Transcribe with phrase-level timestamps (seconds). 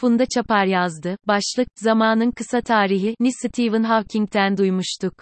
[0.00, 1.16] Funda Çapar yazdı.
[1.26, 5.14] Başlık, Zamanın Kısa Tarihi, ni Stephen Hawking'ten duymuştuk.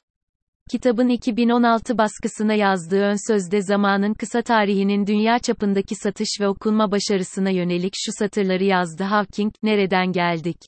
[0.71, 7.51] Kitabın 2016 baskısına yazdığı ön sözde zamanın kısa tarihinin dünya çapındaki satış ve okunma başarısına
[7.51, 10.59] yönelik şu satırları yazdı Hawking, nereden geldik?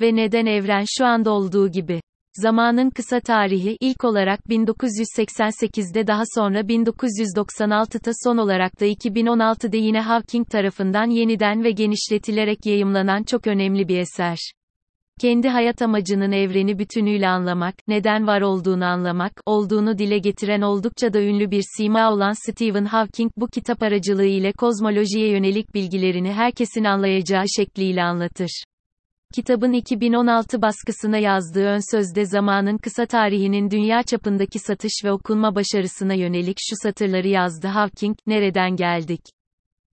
[0.00, 2.00] Ve neden evren şu anda olduğu gibi?
[2.34, 10.50] Zamanın kısa tarihi ilk olarak 1988'de daha sonra 1996'da son olarak da 2016'da yine Hawking
[10.50, 14.38] tarafından yeniden ve genişletilerek yayımlanan çok önemli bir eser.
[15.20, 21.22] Kendi hayat amacının evreni bütünüyle anlamak, neden var olduğunu anlamak, olduğunu dile getiren oldukça da
[21.22, 27.44] ünlü bir sima olan Stephen Hawking bu kitap aracılığı ile kozmolojiye yönelik bilgilerini herkesin anlayacağı
[27.56, 28.64] şekliyle anlatır.
[29.34, 36.14] Kitabın 2016 baskısına yazdığı ön sözde zamanın kısa tarihinin dünya çapındaki satış ve okunma başarısına
[36.14, 39.20] yönelik şu satırları yazdı Hawking, nereden geldik?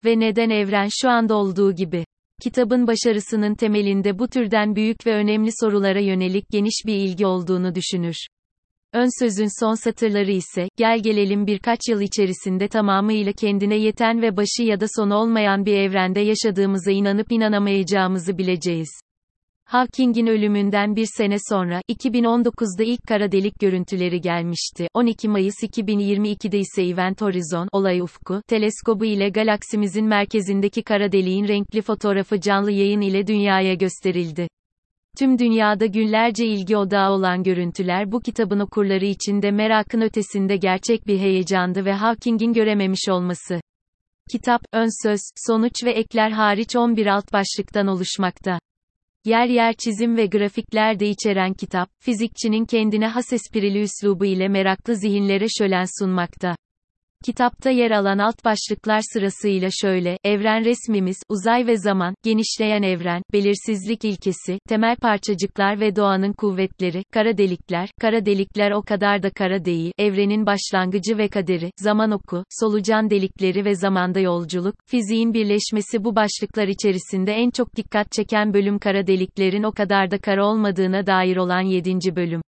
[0.05, 2.05] Ve neden evren şu anda olduğu gibi?
[2.42, 8.16] Kitabın başarısının temelinde bu türden büyük ve önemli sorulara yönelik geniş bir ilgi olduğunu düşünür.
[8.92, 14.62] Ön sözün son satırları ise, gel gelelim birkaç yıl içerisinde tamamıyla kendine yeten ve başı
[14.62, 18.89] ya da sonu olmayan bir evrende yaşadığımıza inanıp inanamayacağımızı bileceğiz.
[19.70, 24.88] Hawking'in ölümünden bir sene sonra, 2019'da ilk kara delik görüntüleri gelmişti.
[24.94, 31.83] 12 Mayıs 2022'de ise Event Horizon, olay ufku, teleskobu ile galaksimizin merkezindeki kara deliğin renkli
[31.83, 34.48] fotoğrafı canlı yayın ile dünyaya gösterildi.
[35.19, 41.06] Tüm dünyada günlerce ilgi odağı olan görüntüler bu kitabın okurları için de merakın ötesinde gerçek
[41.06, 43.60] bir heyecandı ve Hawking'in görememiş olması.
[44.32, 48.58] Kitap, ön söz, sonuç ve ekler hariç 11 alt başlıktan oluşmakta.
[49.29, 54.97] Yer yer çizim ve grafikler de içeren kitap, fizikçinin kendine has esprili üslubu ile meraklı
[54.97, 56.57] zihinlere şölen sunmakta.
[57.24, 64.05] Kitapta yer alan alt başlıklar sırasıyla şöyle, evren resmimiz, uzay ve zaman, genişleyen evren, belirsizlik
[64.05, 69.92] ilkesi, temel parçacıklar ve doğanın kuvvetleri, kara delikler, kara delikler o kadar da kara değil,
[69.98, 76.04] evrenin başlangıcı ve kaderi, zaman oku, solucan delikleri ve zamanda yolculuk, fiziğin birleşmesi.
[76.04, 81.06] Bu başlıklar içerisinde en çok dikkat çeken bölüm kara deliklerin o kadar da kara olmadığına
[81.06, 82.16] dair olan 7.
[82.16, 82.43] bölüm.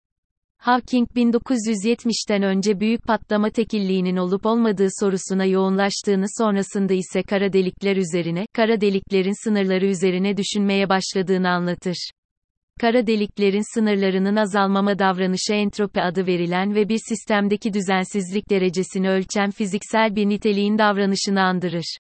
[0.61, 8.47] Hawking 1970'ten önce büyük patlama tekilliğinin olup olmadığı sorusuna yoğunlaştığını sonrasında ise kara delikler üzerine,
[8.53, 12.11] kara deliklerin sınırları üzerine düşünmeye başladığını anlatır.
[12.81, 20.17] Kara deliklerin sınırlarının azalmama davranışı entropi adı verilen ve bir sistemdeki düzensizlik derecesini ölçen fiziksel
[20.17, 21.97] bir niteliğin davranışını andırır.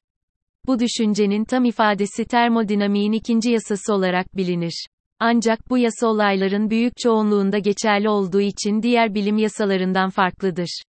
[0.67, 4.87] Bu düşüncenin tam ifadesi termodinamiğin ikinci yasası olarak bilinir.
[5.21, 10.83] Ancak bu yasa olayların büyük çoğunluğunda geçerli olduğu için diğer bilim yasalarından farklıdır.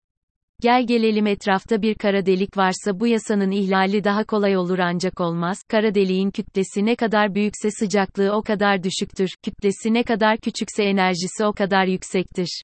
[0.61, 5.57] Gel gelelim etrafta bir kara delik varsa bu yasanın ihlali daha kolay olur ancak olmaz.
[5.69, 9.29] Kara deliğin kütlesi ne kadar büyükse sıcaklığı o kadar düşüktür.
[9.43, 12.61] Kütlesi ne kadar küçükse enerjisi o kadar yüksektir.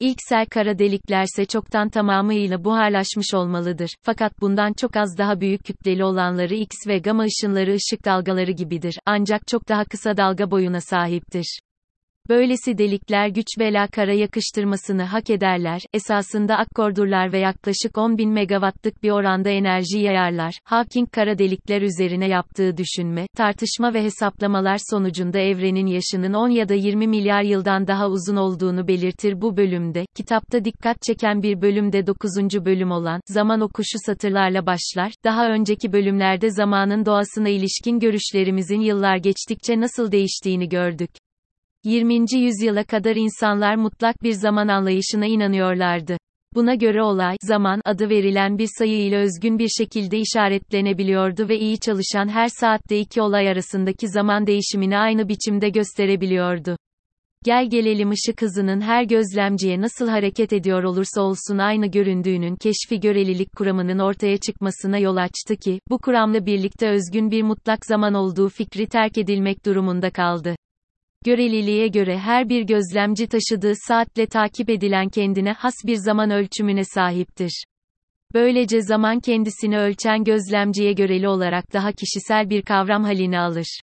[0.00, 3.90] İlksel kara deliklerse çoktan tamamıyla buharlaşmış olmalıdır.
[4.02, 8.98] Fakat bundan çok az daha büyük kütleli olanları X ve gamma ışınları ışık dalgaları gibidir.
[9.06, 11.58] Ancak çok daha kısa dalga boyuna sahiptir.
[12.28, 19.10] Böylesi delikler güç bela kara yakıştırmasını hak ederler, esasında akkordurlar ve yaklaşık 10.000 megawattlık bir
[19.10, 20.58] oranda enerji yayarlar.
[20.64, 26.74] Hawking kara delikler üzerine yaptığı düşünme, tartışma ve hesaplamalar sonucunda evrenin yaşının 10 ya da
[26.74, 30.06] 20 milyar yıldan daha uzun olduğunu belirtir bu bölümde.
[30.16, 32.30] Kitapta dikkat çeken bir bölümde 9.
[32.64, 35.12] bölüm olan, zaman okuşu satırlarla başlar.
[35.24, 41.23] Daha önceki bölümlerde zamanın doğasına ilişkin görüşlerimizin yıllar geçtikçe nasıl değiştiğini gördük.
[41.84, 42.24] 20.
[42.36, 46.16] yüzyıla kadar insanlar mutlak bir zaman anlayışına inanıyorlardı.
[46.54, 51.80] Buna göre olay, zaman adı verilen bir sayı ile özgün bir şekilde işaretlenebiliyordu ve iyi
[51.80, 56.76] çalışan her saatte iki olay arasındaki zaman değişimini aynı biçimde gösterebiliyordu.
[57.44, 63.52] Gel gelelim ışık hızının her gözlemciye nasıl hareket ediyor olursa olsun aynı göründüğünün keşfi görelilik
[63.56, 68.86] kuramının ortaya çıkmasına yol açtı ki, bu kuramla birlikte özgün bir mutlak zaman olduğu fikri
[68.86, 70.56] terk edilmek durumunda kaldı.
[71.24, 77.64] Göreliliğe göre her bir gözlemci taşıdığı saatle takip edilen kendine has bir zaman ölçümüne sahiptir.
[78.34, 83.80] Böylece zaman kendisini ölçen gözlemciye göreli olarak daha kişisel bir kavram halini alır.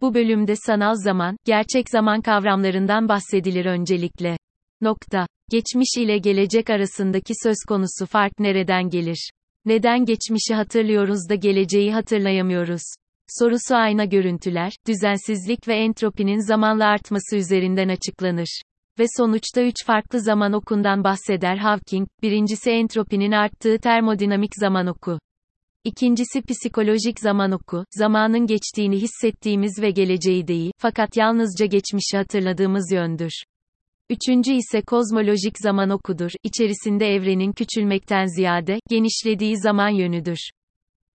[0.00, 4.36] Bu bölümde sanal zaman, gerçek zaman kavramlarından bahsedilir öncelikle.
[4.80, 5.26] Nokta.
[5.50, 9.30] Geçmiş ile gelecek arasındaki söz konusu fark nereden gelir?
[9.64, 12.82] Neden geçmişi hatırlıyoruz da geleceği hatırlayamıyoruz?
[13.28, 18.62] Sorusu ayna görüntüler, düzensizlik ve entropinin zamanla artması üzerinden açıklanır.
[18.98, 25.18] Ve sonuçta üç farklı zaman okundan bahseder Hawking, birincisi entropinin arttığı termodinamik zaman oku.
[25.84, 33.32] İkincisi psikolojik zaman oku, zamanın geçtiğini hissettiğimiz ve geleceği değil, fakat yalnızca geçmişi hatırladığımız yöndür.
[34.10, 40.50] Üçüncü ise kozmolojik zaman okudur, içerisinde evrenin küçülmekten ziyade, genişlediği zaman yönüdür.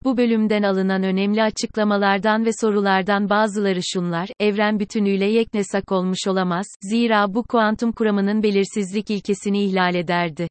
[0.03, 7.33] Bu bölümden alınan önemli açıklamalardan ve sorulardan bazıları şunlar, evren bütünüyle yeknesak olmuş olamaz, zira
[7.33, 10.47] bu kuantum kuramının belirsizlik ilkesini ihlal ederdi.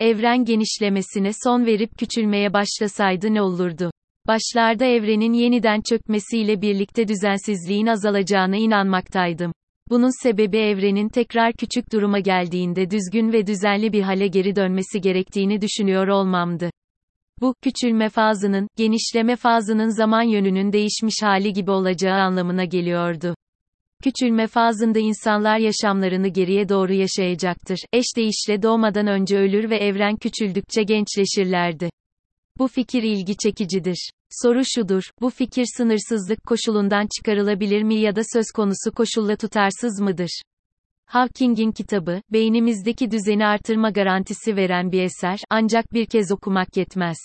[0.00, 3.90] Evren genişlemesine son verip küçülmeye başlasaydı ne olurdu?
[4.26, 9.52] Başlarda evrenin yeniden çökmesiyle birlikte düzensizliğin azalacağına inanmaktaydım.
[9.90, 15.60] Bunun sebebi evrenin tekrar küçük duruma geldiğinde düzgün ve düzenli bir hale geri dönmesi gerektiğini
[15.60, 16.70] düşünüyor olmamdı.
[17.40, 23.34] Bu, küçülme fazının, genişleme fazının zaman yönünün değişmiş hali gibi olacağı anlamına geliyordu.
[24.02, 27.78] Küçülme fazında insanlar yaşamlarını geriye doğru yaşayacaktır.
[27.92, 31.90] Eş değişle doğmadan önce ölür ve evren küçüldükçe gençleşirlerdi.
[32.58, 34.10] Bu fikir ilgi çekicidir.
[34.42, 40.42] Soru şudur, bu fikir sınırsızlık koşulundan çıkarılabilir mi ya da söz konusu koşulla tutarsız mıdır?
[41.08, 47.18] Hawking'in kitabı, beynimizdeki düzeni artırma garantisi veren bir eser, ancak bir kez okumak yetmez.